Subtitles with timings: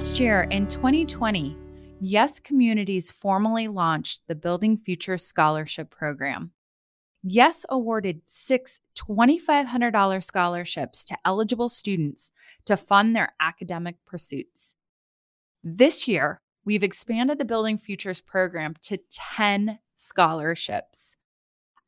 [0.00, 1.54] Last year in 2020,
[2.00, 6.52] Yes Communities formally launched the Building Future Scholarship Program.
[7.22, 12.32] Yes awarded six $2,500 scholarships to eligible students
[12.64, 14.74] to fund their academic pursuits.
[15.62, 21.16] This year, we've expanded the Building Futures program to 10 scholarships.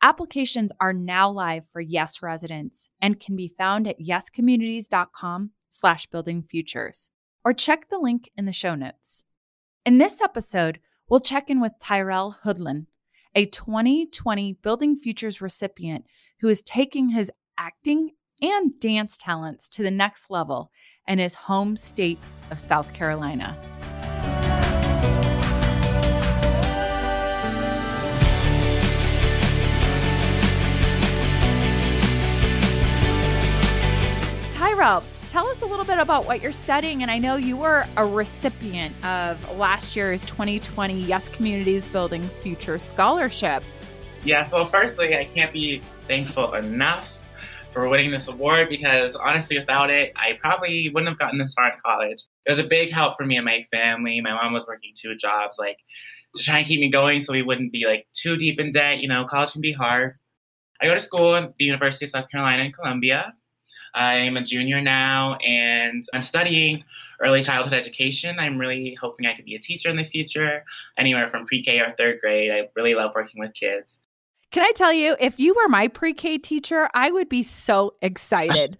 [0.02, 6.42] Applications are now live for Yes residents and can be found at yescommunities.com slash building
[6.42, 7.09] futures
[7.45, 9.24] or check the link in the show notes.
[9.84, 10.78] In this episode,
[11.09, 12.87] we'll check in with Tyrell Hoodlin,
[13.34, 16.05] a 2020 Building Futures recipient
[16.41, 18.10] who is taking his acting
[18.41, 20.70] and dance talents to the next level
[21.06, 22.19] in his home state
[22.50, 23.56] of South Carolina.
[34.52, 35.02] Tyrell,
[35.33, 37.00] tell us a little bit about what you're studying.
[37.00, 42.78] And I know you were a recipient of last year's 2020 Yes Communities Building Future
[42.78, 43.64] Scholarship.
[44.24, 47.19] Yes, well, firstly, I can't be thankful enough
[47.70, 51.72] for winning this award because honestly, without it, I probably wouldn't have gotten this far
[51.72, 52.22] in college.
[52.44, 54.20] It was a big help for me and my family.
[54.20, 55.78] My mom was working two jobs, like
[56.34, 59.00] to try and keep me going so we wouldn't be like too deep in debt.
[59.00, 60.17] You know, college can be hard.
[60.78, 63.33] I go to school at the University of South Carolina in Columbia.
[63.95, 66.85] I'm a junior now and I'm studying
[67.21, 68.37] early childhood education.
[68.39, 70.65] I'm really hoping I could be a teacher in the future,
[70.97, 72.51] anywhere from pre K or third grade.
[72.51, 74.01] I really love working with kids.
[74.51, 77.95] Can I tell you, if you were my pre K teacher, I would be so
[78.03, 78.79] excited.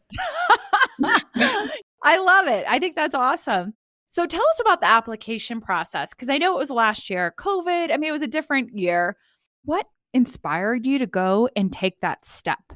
[1.05, 2.65] I love it.
[2.69, 3.75] I think that's awesome.
[4.09, 7.91] So tell us about the application process because I know it was last year, COVID.
[7.93, 9.17] I mean, it was a different year.
[9.65, 12.72] What inspired you to go and take that step?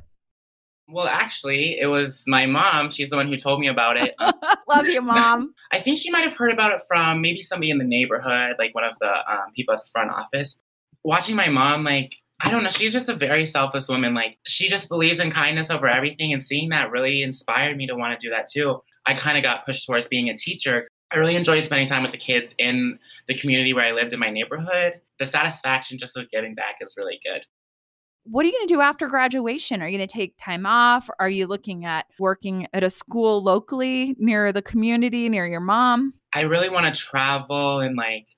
[0.88, 2.90] Well, actually, it was my mom.
[2.90, 4.14] She's the one who told me about it.
[4.68, 5.52] Love you, mom.
[5.72, 8.74] I think she might have heard about it from maybe somebody in the neighborhood, like
[8.74, 10.60] one of the um, people at the front office.
[11.02, 14.14] Watching my mom, like, I don't know, she's just a very selfless woman.
[14.14, 16.32] Like, she just believes in kindness over everything.
[16.32, 18.80] And seeing that really inspired me to want to do that too.
[19.06, 20.86] I kind of got pushed towards being a teacher.
[21.10, 24.20] I really enjoyed spending time with the kids in the community where I lived in
[24.20, 25.00] my neighborhood.
[25.18, 27.44] The satisfaction just of giving back is really good
[28.28, 29.82] what are you going to do after graduation?
[29.82, 31.08] Are you going to take time off?
[31.18, 36.12] Are you looking at working at a school locally near the community, near your mom?
[36.34, 38.28] I really want to travel and like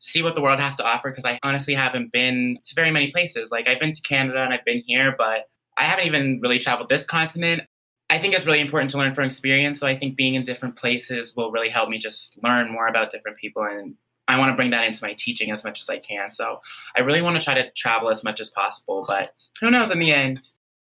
[0.00, 3.10] see what the world has to offer because I honestly haven't been to very many
[3.10, 3.50] places.
[3.50, 6.88] Like I've been to Canada and I've been here, but I haven't even really traveled
[6.88, 7.62] this continent.
[8.10, 9.80] I think it's really important to learn from experience.
[9.80, 13.10] So I think being in different places will really help me just learn more about
[13.10, 13.94] different people and
[14.26, 16.30] I want to bring that into my teaching as much as I can.
[16.30, 16.60] So
[16.96, 19.98] I really want to try to travel as much as possible, but who knows in
[19.98, 20.40] the end.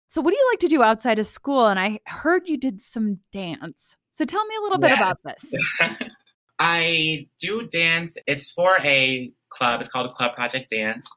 [0.08, 1.66] So what do you like to do outside of school?
[1.66, 3.98] And I heard you did some dance.
[4.12, 4.98] So tell me a little bit yes.
[4.98, 6.10] about this.
[6.60, 8.18] I do dance.
[8.28, 9.82] It's for a club.
[9.82, 11.08] It's called Club Project Dance.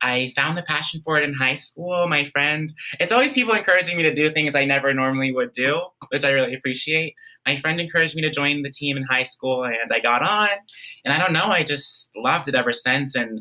[0.00, 2.06] I found the passion for it in high school.
[2.06, 5.80] My friend, it's always people encouraging me to do things I never normally would do,
[6.08, 7.14] which I really appreciate.
[7.46, 10.48] My friend encouraged me to join the team in high school, and I got on.
[11.04, 13.14] And I don't know, I just loved it ever since.
[13.14, 13.40] And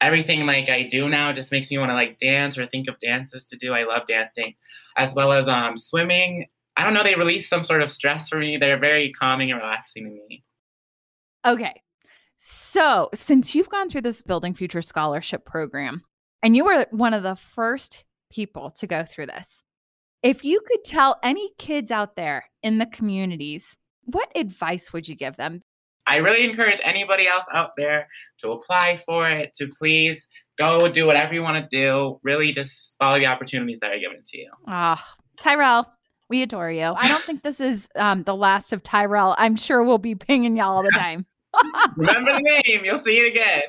[0.00, 2.98] everything like I do now just makes me want to like dance or think of
[2.98, 3.72] dances to do.
[3.72, 4.54] I love dancing,
[4.96, 6.46] as well as um, swimming.
[6.76, 8.58] I don't know, they release some sort of stress for me.
[8.58, 10.44] They're very calming and relaxing to me.
[11.46, 11.80] Okay,
[12.36, 16.02] so, since you've gone through this Building Future Scholarship program,
[16.42, 19.62] and you were one of the first people to go through this,
[20.22, 25.14] if you could tell any kids out there in the communities, what advice would you
[25.14, 25.62] give them?
[26.06, 28.08] I really encourage anybody else out there
[28.38, 32.20] to apply for it, to please go do whatever you want to do.
[32.22, 34.50] Really just follow the opportunities that are given to you.
[34.68, 35.90] Ah, oh, Tyrell,
[36.28, 36.84] we adore you.
[36.84, 39.34] I don't think this is um, the last of Tyrell.
[39.38, 41.26] I'm sure we'll be pinging y'all all the time.
[41.96, 43.62] Remember the name, you'll see it again.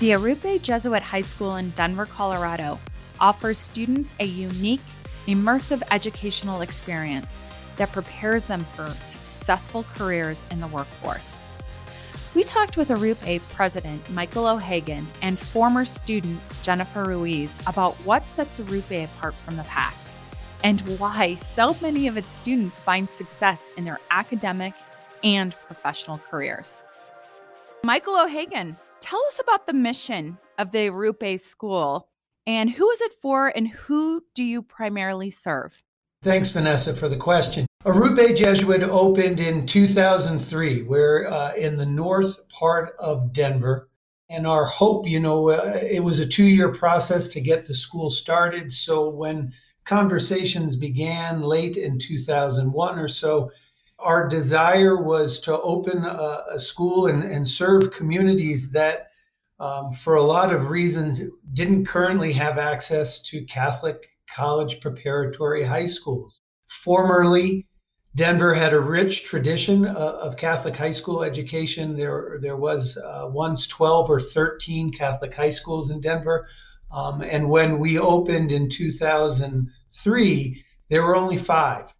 [0.00, 2.80] The Arrupe Jesuit High School in Denver, Colorado
[3.20, 4.80] offers students a unique,
[5.28, 7.44] immersive educational experience
[7.76, 11.40] that prepares them for successful careers in the workforce.
[12.34, 18.58] We talked with Arrupe President Michael O'Hagan and former student Jennifer Ruiz about what sets
[18.58, 19.94] Arrupe apart from the pack
[20.64, 24.74] and why so many of its students find success in their academic
[25.22, 26.82] and professional careers.
[27.84, 32.08] Michael O'Hagan, tell us about the mission of the Arrupe School
[32.46, 35.82] and who is it for and who do you primarily serve?
[36.22, 37.66] Thanks, Vanessa, for the question.
[37.84, 40.82] Arrupe Jesuit opened in 2003.
[40.82, 43.88] We're uh, in the north part of Denver.
[44.30, 47.74] And our hope, you know, uh, it was a two year process to get the
[47.74, 48.70] school started.
[48.70, 49.52] So when
[49.84, 53.50] conversations began late in 2001 or so,
[53.98, 59.10] our desire was to open a, a school and, and, serve communities that,
[59.58, 61.20] um, for a lot of reasons,
[61.52, 66.40] didn't currently have access to Catholic college preparatory high schools.
[66.66, 67.66] Formerly,
[68.14, 71.96] Denver had a rich tradition of Catholic high school education.
[71.96, 76.46] There, there was uh, once 12 or 13 Catholic high schools in Denver.
[76.90, 81.94] Um, and when we opened in 2003, there were only five.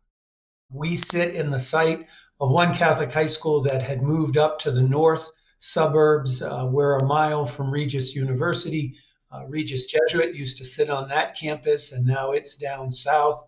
[0.70, 2.06] We sit in the site
[2.40, 6.43] of one Catholic high school that had moved up to the north suburbs.
[6.43, 8.96] Uh, we're a mile from Regis University.
[9.32, 13.44] Uh, Regis Jesuit used to sit on that campus, and now it's down south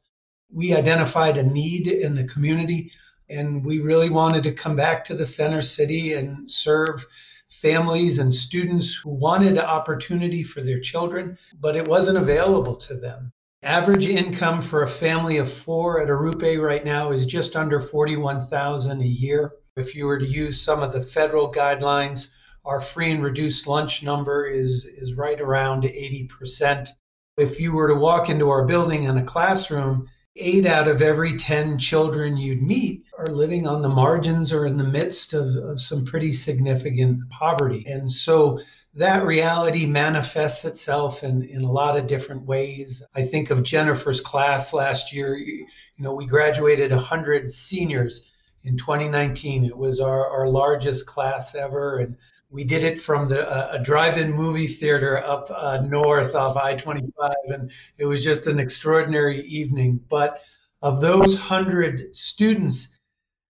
[0.55, 2.93] we identified a need in the community
[3.29, 7.05] and we really wanted to come back to the center city and serve
[7.49, 13.33] families and students who wanted opportunity for their children, but it wasn't available to them.
[13.63, 19.01] Average income for a family of four at Arrupe right now is just under 41,000
[19.01, 19.53] a year.
[19.77, 22.31] If you were to use some of the federal guidelines,
[22.65, 26.89] our free and reduced lunch number is, is right around 80%.
[27.37, 31.37] If you were to walk into our building in a classroom, eight out of every
[31.37, 35.81] 10 children you'd meet are living on the margins or in the midst of, of
[35.81, 37.85] some pretty significant poverty.
[37.87, 38.61] And so
[38.95, 43.03] that reality manifests itself in, in a lot of different ways.
[43.15, 45.37] I think of Jennifer's class last year.
[45.37, 45.67] You
[45.99, 48.31] know, we graduated 100 seniors
[48.63, 49.65] in 2019.
[49.65, 51.99] It was our, our largest class ever.
[51.99, 52.17] And
[52.55, 57.33] we did it from the uh, a drive-in movie theater up uh, north off I-25,
[57.47, 57.69] and
[57.99, 59.99] it was just an extraordinary evening.
[60.09, 60.41] But
[60.81, 62.97] of those hundred students,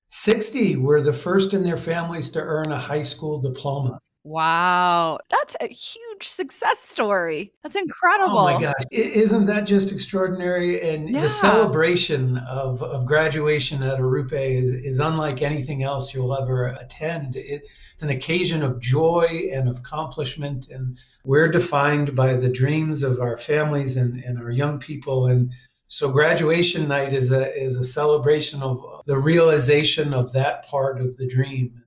[0.08, 4.00] 60 were the first in their families to earn a high school diploma.
[4.26, 7.52] Wow, that's a huge success story.
[7.62, 8.38] That's incredible.
[8.38, 10.80] Oh my gosh, isn't that just extraordinary?
[10.80, 11.20] And yeah.
[11.20, 17.36] the celebration of, of graduation at Arrupe is, is unlike anything else you'll ever attend.
[17.36, 23.02] It, it's an occasion of joy and of accomplishment, and we're defined by the dreams
[23.02, 25.26] of our families and, and our young people.
[25.26, 25.52] And
[25.86, 31.18] so graduation night is a is a celebration of the realization of that part of
[31.18, 31.83] the dream.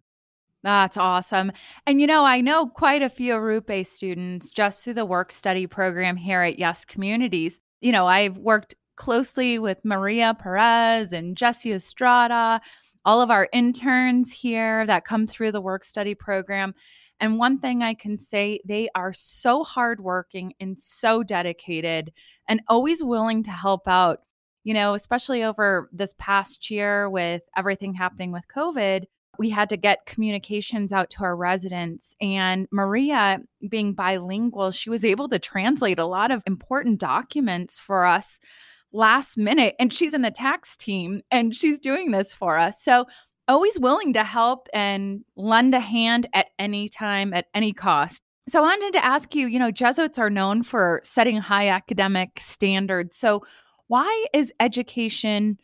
[0.63, 1.51] That's awesome.
[1.85, 5.67] And you know, I know quite a few Arrupe students just through the work study
[5.67, 7.59] program here at Yes Communities.
[7.79, 12.59] You know, I've worked closely with Maria Perez and Jesse Estrada,
[13.05, 16.73] all of our interns here that come through the work study program.
[17.19, 22.11] And one thing I can say, they are so hardworking and so dedicated
[22.47, 24.21] and always willing to help out.
[24.63, 29.05] You know, especially over this past year with everything happening with COVID,
[29.37, 32.15] we had to get communications out to our residents.
[32.21, 33.39] And Maria,
[33.69, 38.39] being bilingual, she was able to translate a lot of important documents for us
[38.91, 39.75] last minute.
[39.79, 42.81] And she's in the tax team and she's doing this for us.
[42.81, 43.05] So,
[43.49, 48.21] always willing to help and lend a hand at any time, at any cost.
[48.49, 52.39] So, I wanted to ask you you know, Jesuits are known for setting high academic
[52.39, 53.17] standards.
[53.17, 53.43] So,
[53.87, 55.57] why is education?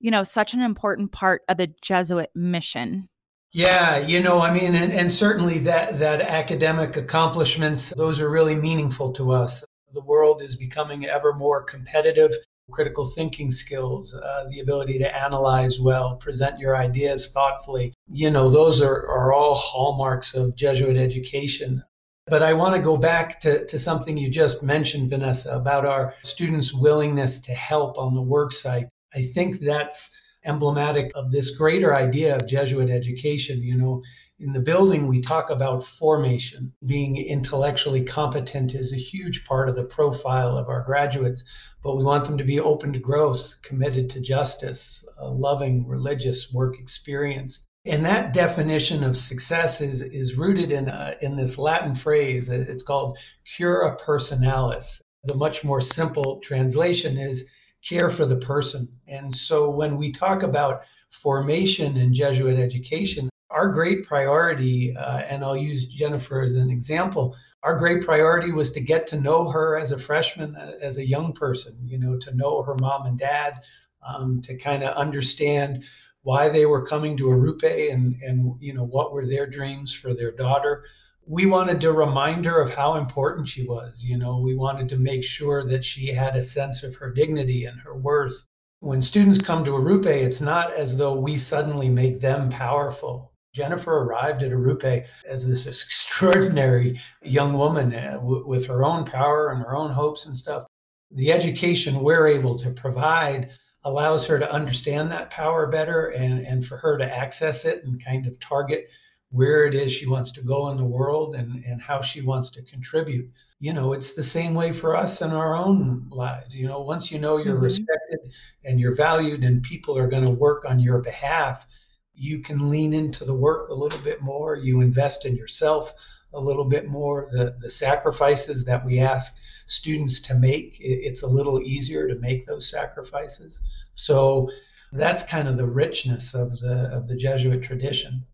[0.00, 3.08] you know such an important part of the jesuit mission
[3.56, 8.54] yeah, you know, I mean, and, and certainly that that academic accomplishments, those are really
[8.54, 9.64] meaningful to us.
[9.94, 12.32] The world is becoming ever more competitive.
[12.70, 18.50] Critical thinking skills, uh, the ability to analyze well, present your ideas thoughtfully, you know,
[18.50, 21.82] those are, are all hallmarks of Jesuit education.
[22.26, 26.14] But I want to go back to, to something you just mentioned, Vanessa, about our
[26.24, 28.88] students' willingness to help on the work site.
[29.14, 30.10] I think that's
[30.46, 33.62] emblematic of this greater idea of Jesuit education.
[33.62, 34.02] You know,
[34.38, 36.72] in the building, we talk about formation.
[36.84, 41.42] Being intellectually competent is a huge part of the profile of our graduates,
[41.82, 46.78] but we want them to be open to growth, committed to justice, loving, religious work
[46.78, 47.66] experience.
[47.86, 52.48] And that definition of success is, is rooted in, uh, in this Latin phrase.
[52.48, 55.00] It's called cura personalis.
[55.24, 57.48] The much more simple translation is
[57.88, 58.88] care for the person.
[59.06, 65.44] And so when we talk about formation in Jesuit education, our great priority, uh, and
[65.44, 69.76] I'll use Jennifer as an example, our great priority was to get to know her
[69.76, 73.18] as a freshman, uh, as a young person, you know, to know her mom and
[73.18, 73.60] dad,
[74.06, 75.84] um, to kind of understand
[76.22, 80.12] why they were coming to Arrupe and, and, you know, what were their dreams for
[80.12, 80.84] their daughter
[81.28, 84.04] we wanted to remind her of how important she was.
[84.04, 87.64] You know, we wanted to make sure that she had a sense of her dignity
[87.64, 88.46] and her worth.
[88.78, 93.32] When students come to Arrupe, it's not as though we suddenly make them powerful.
[93.52, 99.60] Jennifer arrived at Arrupe as this extraordinary young woman uh, with her own power and
[99.62, 100.64] her own hopes and stuff.
[101.10, 103.50] The education we're able to provide
[103.84, 108.04] allows her to understand that power better and, and for her to access it and
[108.04, 108.88] kind of target
[109.36, 112.48] where it is she wants to go in the world and, and how she wants
[112.48, 113.30] to contribute.
[113.60, 116.56] You know, it's the same way for us in our own lives.
[116.56, 117.64] You know, once you know you're mm-hmm.
[117.64, 118.20] respected
[118.64, 121.66] and you're valued and people are going to work on your behalf,
[122.14, 124.56] you can lean into the work a little bit more.
[124.56, 125.92] You invest in yourself
[126.32, 127.26] a little bit more.
[127.30, 132.46] The, the sacrifices that we ask students to make, it's a little easier to make
[132.46, 133.62] those sacrifices.
[133.94, 134.50] So
[134.92, 138.24] that's kind of the richness of the of the Jesuit tradition.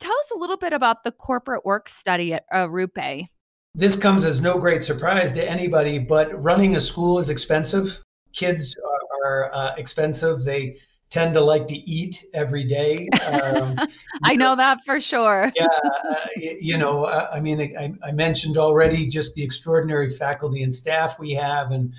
[0.00, 3.28] Tell us a little bit about the corporate work study at Arrupe.
[3.74, 8.00] This comes as no great surprise to anybody, but running a school is expensive.
[8.34, 10.42] Kids are, are uh, expensive.
[10.42, 10.78] They
[11.10, 13.08] tend to like to eat every day.
[13.26, 13.76] Um,
[14.24, 15.52] I know that for sure.
[15.54, 20.62] yeah, uh, you know, uh, I mean, I, I, mentioned already just the extraordinary faculty
[20.62, 21.92] and staff we have, and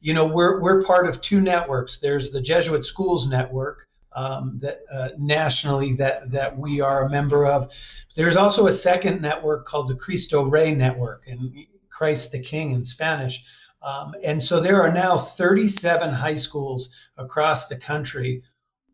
[0.00, 1.98] you know, we're we're part of two networks.
[1.98, 3.87] There's the Jesuit Schools Network
[4.18, 7.72] um, that uh, nationally that that we are a member of.
[8.16, 11.54] There's also a second network called the Cristo Rey Network, and
[11.88, 13.44] Christ the King in Spanish.
[13.80, 18.42] Um, and so there are now 37 high schools across the country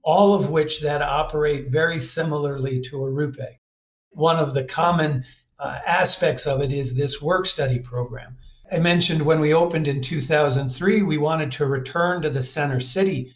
[0.05, 3.59] all of which that operate very similarly to Arrupe.
[4.11, 5.25] One of the common
[5.59, 8.37] uh, aspects of it is this work study program.
[8.71, 13.35] I mentioned when we opened in 2003, we wanted to return to the center city.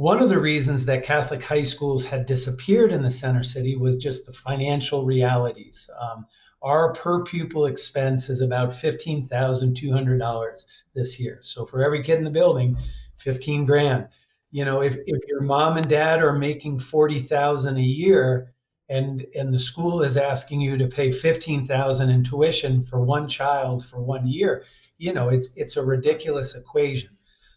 [0.00, 3.98] One of the reasons that Catholic high schools had disappeared in the center city was
[3.98, 5.90] just the financial realities.
[6.00, 6.24] Um,
[6.62, 11.36] our per pupil expense is about $15,200 this year.
[11.42, 12.78] So for every kid in the building,
[13.18, 14.08] 15 grand
[14.50, 18.54] you know if, if your mom and dad are making 40000 a year
[18.88, 23.84] and and the school is asking you to pay 15000 in tuition for one child
[23.84, 24.64] for one year
[24.96, 27.10] you know it's it's a ridiculous equation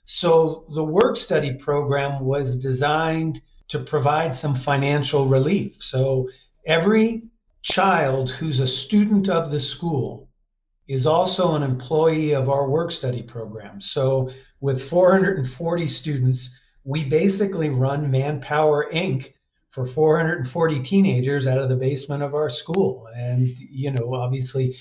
[0.05, 6.29] so the work study program was designed to provide some financial relief so
[6.65, 7.23] every
[7.61, 10.29] child who's a student of the school
[10.87, 14.29] is also an employee of our work study program so
[14.59, 19.33] with 440 students we basically run Manpower Inc.
[19.69, 23.07] for 440 teenagers out of the basement of our school.
[23.15, 24.75] And, you know, obviously,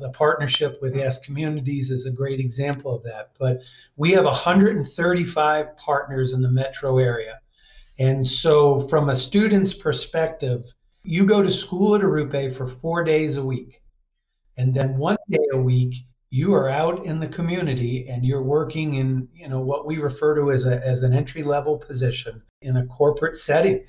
[0.00, 3.30] the partnership with Yes Communities is a great example of that.
[3.38, 3.62] But
[3.96, 7.40] we have 135 partners in the metro area.
[7.98, 13.36] And so, from a student's perspective, you go to school at Arrupe for four days
[13.36, 13.80] a week.
[14.56, 15.94] And then one day a week,
[16.30, 20.34] you are out in the community and you're working in you know what we refer
[20.34, 23.82] to as a as an entry level position in a corporate setting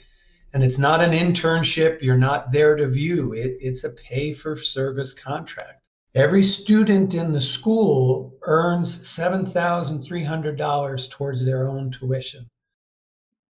[0.53, 4.55] and it's not an internship you're not there to view it it's a pay for
[4.55, 5.78] service contract
[6.15, 12.49] every student in the school earns $7300 towards their own tuition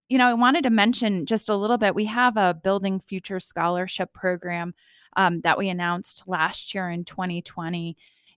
[0.09, 3.39] you know i wanted to mention just a little bit we have a building future
[3.39, 4.73] scholarship program
[5.17, 7.95] um, that we announced last year in 2020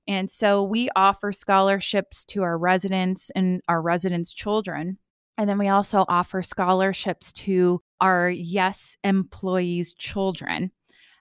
[0.08, 4.98] and so we offer scholarships to our residents and our residents' children.
[5.38, 10.72] And then we also offer scholarships to our Yes employees' children.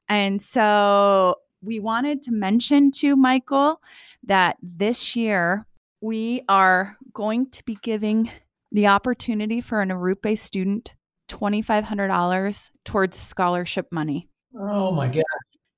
[0.10, 3.82] And so we wanted to mention to Michael
[4.24, 5.65] that this year
[6.01, 8.32] we are going to be giving
[8.72, 10.94] the opportunity for an Arrupe student
[11.30, 14.27] $2,500 towards scholarship money.
[14.58, 15.24] Oh my God.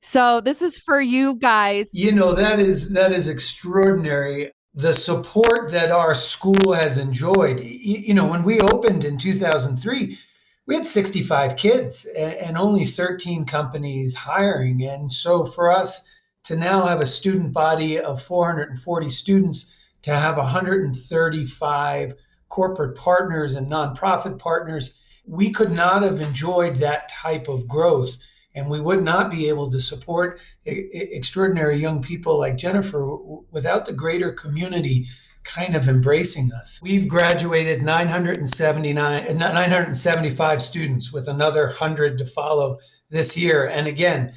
[0.01, 1.87] So this is for you guys.
[1.91, 4.51] You know that is that is extraordinary.
[4.73, 7.59] The support that our school has enjoyed.
[7.61, 10.17] You know, when we opened in 2003,
[10.65, 14.83] we had 65 kids and only 13 companies hiring.
[14.83, 16.07] And so for us
[16.43, 22.13] to now have a student body of 440 students, to have 135
[22.49, 28.17] corporate partners and nonprofit partners, we could not have enjoyed that type of growth
[28.55, 33.17] and we would not be able to support extraordinary young people like Jennifer
[33.51, 35.07] without the greater community
[35.43, 36.79] kind of embracing us.
[36.81, 44.33] We've graduated 979 uh, 975 students with another 100 to follow this year and again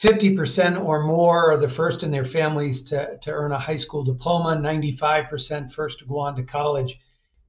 [0.00, 4.04] 50% or more are the first in their families to, to earn a high school
[4.04, 7.00] diploma, 95% first to go on to college.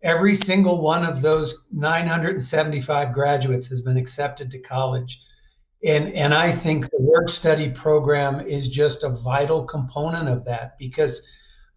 [0.01, 5.19] Every single one of those 975 graduates has been accepted to college.
[5.85, 10.77] And, and I think the work study program is just a vital component of that
[10.79, 11.27] because,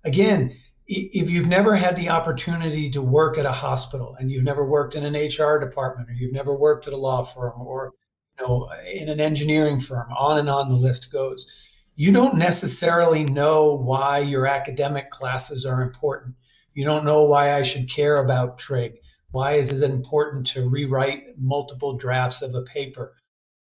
[0.05, 0.57] again,
[0.93, 4.97] if you've never had the opportunity to work at a hospital and you've never worked
[4.97, 7.93] in an HR department or you've never worked at a law firm or
[8.39, 11.47] you know in an engineering firm, on and on the list goes,
[11.95, 16.35] you don't necessarily know why your academic classes are important.
[16.75, 18.95] You don't know why I should care about trig.
[19.31, 23.15] Why is it important to rewrite multiple drafts of a paper?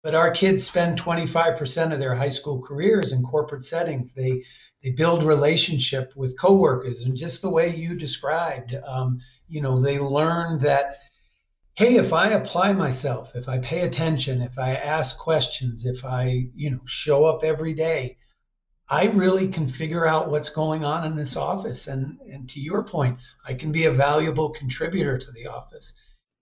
[0.01, 4.13] But our kids spend 25% of their high school careers in corporate settings.
[4.13, 4.45] They
[4.83, 9.99] they build relationship with coworkers, and just the way you described, um, you know, they
[9.99, 10.99] learn that
[11.75, 16.47] hey, if I apply myself, if I pay attention, if I ask questions, if I
[16.55, 18.17] you know show up every day,
[18.89, 21.87] I really can figure out what's going on in this office.
[21.87, 25.93] And, and to your point, I can be a valuable contributor to the office.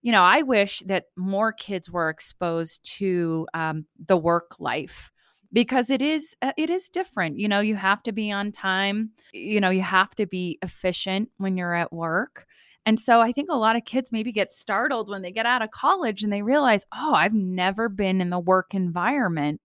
[0.03, 5.11] You know, I wish that more kids were exposed to um, the work life
[5.55, 9.09] because it is uh, it is different you know you have to be on time
[9.33, 12.45] you know you have to be efficient when you're at work
[12.85, 15.63] and so i think a lot of kids maybe get startled when they get out
[15.63, 19.59] of college and they realize oh i've never been in the work environment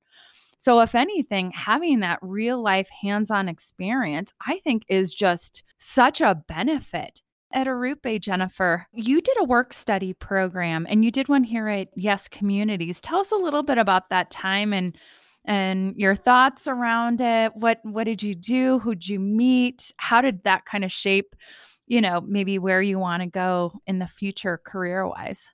[0.60, 6.20] so, if anything, having that real life hands on experience, I think is just such
[6.20, 7.22] a benefit.
[7.50, 11.88] At Arrupe, Jennifer, you did a work study program and you did one here at
[11.96, 13.00] Yes Communities.
[13.00, 14.94] Tell us a little bit about that time and
[15.44, 17.52] and your thoughts around it.
[17.54, 18.78] What what did you do?
[18.80, 19.92] Who'd you meet?
[19.96, 21.34] How did that kind of shape,
[21.86, 25.48] you know, maybe where you want to go in the future career wise?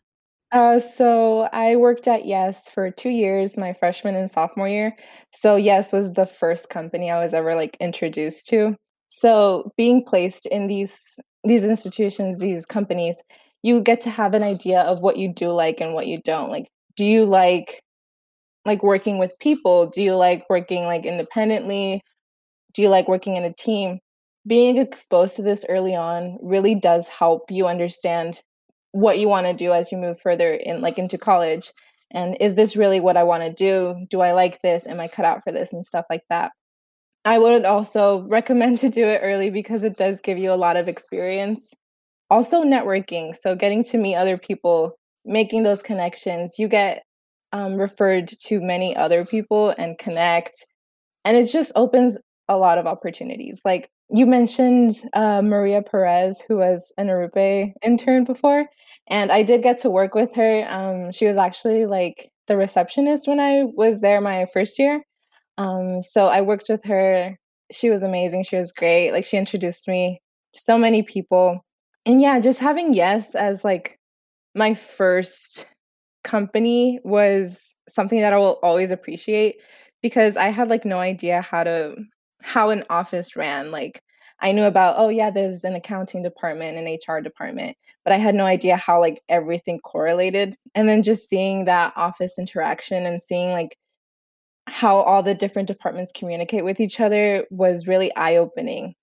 [0.53, 4.97] Uh, so I worked at Yes for two years, my freshman and sophomore year.
[5.33, 8.77] So Yes was the first company I was ever like introduced to.
[9.09, 13.23] So being placed in these these institutions, these companies,
[13.63, 16.51] you get to have an idea of what you do like and what you don't.
[16.51, 16.67] Like,
[16.97, 17.81] do you like
[18.67, 19.87] like working with people?
[19.87, 22.03] Do you like working like independently?
[22.75, 24.01] Do you like working in a team?
[24.47, 28.43] Being exposed to this early on really does help you understand
[28.97, 31.73] what you want to do as you move further in like into college
[32.13, 35.07] and is this really what i want to do do i like this am i
[35.07, 36.53] cut out for this and stuff like that
[37.27, 40.77] i would also recommend to do it early because it does give you a lot
[40.77, 41.75] of experience
[42.31, 47.03] also networking so getting to meet other people making those connections you get
[47.53, 50.67] um, referred to many other people and connect
[51.25, 56.57] and it just opens a lot of opportunities like you mentioned uh, Maria Perez, who
[56.57, 58.67] was an Arrupe intern before,
[59.09, 60.65] and I did get to work with her.
[60.69, 65.03] Um, she was actually like the receptionist when I was there my first year.
[65.59, 67.37] Um, so I worked with her.
[67.73, 68.45] She was amazing.
[68.45, 69.11] She was great.
[69.11, 70.21] Like she introduced me
[70.53, 71.57] to so many people.
[72.05, 73.99] And yeah, just having Yes as like
[74.55, 75.67] my first
[76.27, 79.57] company was something that I will always appreciate
[80.03, 81.95] because I had like no idea how to
[82.43, 83.71] how an office ran.
[83.71, 84.03] Like
[84.41, 88.35] I knew about, oh yeah, there's an accounting department, an HR department, but I had
[88.35, 90.57] no idea how like everything correlated.
[90.75, 93.79] And then just seeing that office interaction and seeing like
[94.67, 98.95] how all the different departments communicate with each other was really eye-opening.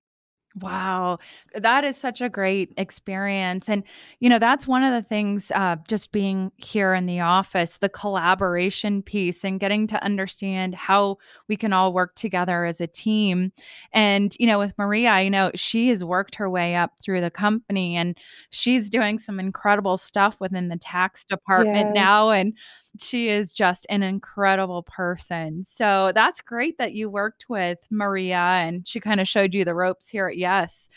[0.59, 1.17] Wow,
[1.55, 3.67] that is such a great experience.
[3.67, 3.83] And,
[4.19, 7.89] you know, that's one of the things, uh, just being here in the office, the
[7.89, 13.51] collaboration piece and getting to understand how we can all work together as a team.
[13.93, 17.31] And, you know, with Maria, I know she has worked her way up through the
[17.31, 18.15] company and
[18.51, 22.03] she's doing some incredible stuff within the tax department yeah.
[22.03, 22.29] now.
[22.29, 22.53] And,
[22.99, 25.63] she is just an incredible person.
[25.65, 29.75] So that's great that you worked with Maria and she kind of showed you the
[29.75, 30.89] ropes here at Yes.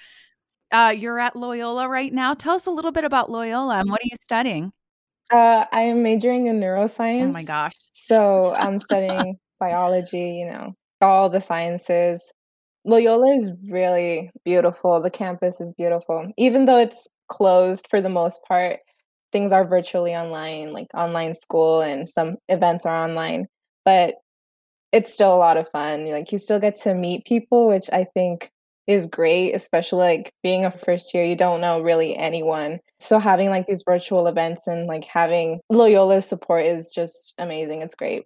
[0.73, 2.35] Uh, you're at Loyola right now.
[2.35, 4.73] Tell us a little bit about Loyola and what are you studying?
[5.33, 7.23] Uh, I am majoring in neuroscience.
[7.23, 7.73] Oh my gosh.
[7.93, 12.33] So I'm studying biology, you know, all the sciences.
[12.85, 15.01] Loyola is really beautiful.
[15.01, 16.31] The campus is beautiful.
[16.37, 18.79] Even though it's closed for the most part,
[19.37, 23.47] things are virtually online, like online school and some events are online,
[23.85, 24.15] but
[24.93, 26.07] it's still a lot of fun.
[26.11, 28.51] Like you still get to meet people, which I think
[28.87, 32.79] is great, especially like being a first year, you don't know really anyone.
[32.99, 37.83] So having like these virtual events and like having Loyola's support is just amazing.
[37.83, 38.25] It's great.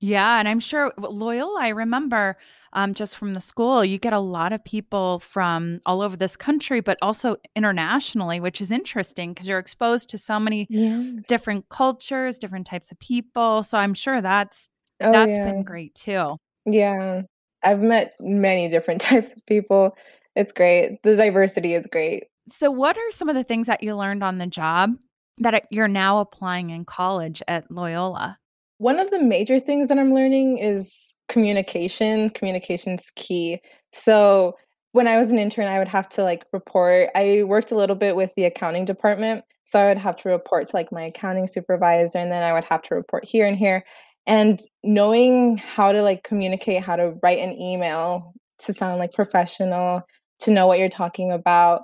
[0.00, 2.36] Yeah, and I'm sure Loyola, I remember
[2.72, 6.36] um, just from the school, you get a lot of people from all over this
[6.36, 11.02] country, but also internationally, which is interesting because you're exposed to so many yeah.
[11.28, 13.62] different cultures, different types of people.
[13.62, 14.68] So I'm sure that's
[15.00, 15.44] oh, that's yeah.
[15.44, 16.36] been great too.
[16.64, 17.22] Yeah,
[17.62, 19.96] I've met many different types of people.
[20.36, 21.02] It's great.
[21.02, 22.24] The diversity is great.
[22.48, 24.94] So, what are some of the things that you learned on the job
[25.38, 28.38] that you're now applying in college at Loyola?
[28.80, 32.30] One of the major things that I'm learning is communication.
[32.30, 33.60] Communication's key.
[33.92, 34.56] So
[34.92, 37.10] when I was an intern, I would have to like report.
[37.14, 39.44] I worked a little bit with the accounting department.
[39.64, 42.64] So I would have to report to like my accounting supervisor and then I would
[42.64, 43.84] have to report here and here.
[44.26, 50.06] And knowing how to like communicate, how to write an email to sound like professional,
[50.38, 51.82] to know what you're talking about,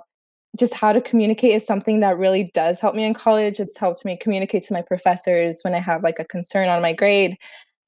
[0.57, 3.59] just how to communicate is something that really does help me in college.
[3.59, 6.93] It's helped me communicate to my professors when I have like a concern on my
[6.93, 7.37] grade.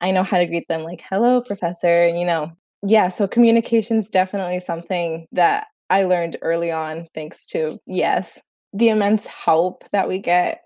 [0.02, 2.52] I know how to greet them like, hello, professor, you know.
[2.82, 8.40] Yeah, so communication is definitely something that I learned early on thanks to Yes.
[8.74, 10.62] The immense help that we get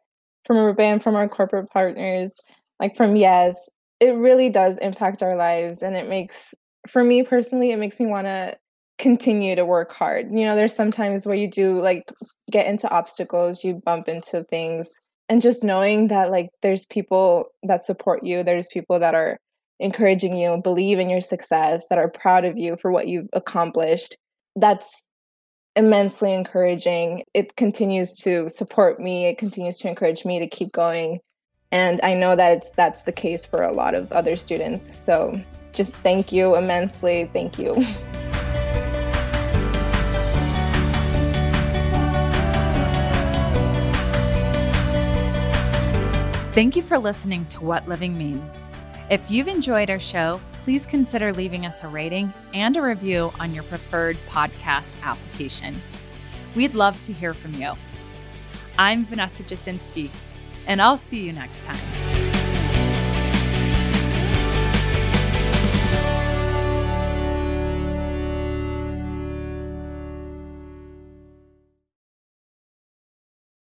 [0.45, 2.39] from our from our corporate partners,
[2.79, 6.53] like from Yes, it really does impact our lives and it makes
[6.87, 8.57] for me personally, it makes me want to
[8.97, 10.27] continue to work hard.
[10.31, 12.11] You know, there's sometimes where you do like
[12.51, 17.85] get into obstacles, you bump into things, and just knowing that like there's people that
[17.85, 19.37] support you, there's people that are
[19.79, 24.15] encouraging you, believe in your success, that are proud of you for what you've accomplished.
[24.55, 25.07] That's
[25.75, 27.23] immensely encouraging.
[27.33, 31.19] It continues to support me, it continues to encourage me to keep going.
[31.71, 34.97] And I know that it's that's the case for a lot of other students.
[34.97, 37.27] So just thank you immensely.
[37.33, 37.83] Thank you.
[46.53, 48.63] Thank you for listening to What Living Means.
[49.09, 53.55] If you've enjoyed our show, please consider leaving us a rating and a review on
[53.55, 55.81] your preferred podcast application.
[56.55, 57.73] We'd love to hear from you.
[58.77, 60.11] I'm Vanessa Jasinski,
[60.67, 62.12] and I'll see you next time.